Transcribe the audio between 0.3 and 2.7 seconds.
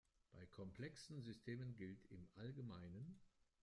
Bei komplexen Systemen gilt im Allg.